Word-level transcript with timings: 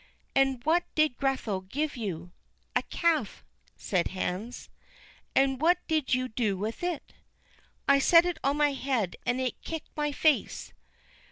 "And 0.35 0.63
what 0.63 0.83
did 0.95 1.15
Grethel 1.15 1.61
give 1.61 1.95
you?" 1.95 2.31
"A 2.75 2.81
calf," 2.81 3.43
said 3.77 4.07
Hans. 4.07 4.67
"And 5.35 5.61
what 5.61 5.77
did 5.87 6.11
you 6.15 6.27
do 6.27 6.57
with 6.57 6.81
it?" 6.81 7.13
"I 7.87 7.99
set 7.99 8.25
it 8.25 8.39
on 8.43 8.57
my 8.57 8.71
head, 8.73 9.15
and 9.27 9.39
it 9.39 9.61
kicked 9.61 9.95
my 9.95 10.11
face." 10.11 10.73